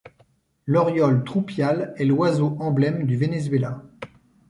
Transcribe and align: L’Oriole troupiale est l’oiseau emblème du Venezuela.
L’Oriole 0.65 1.23
troupiale 1.23 1.93
est 1.95 2.05
l’oiseau 2.05 2.57
emblème 2.59 3.05
du 3.05 3.17
Venezuela. 3.17 3.83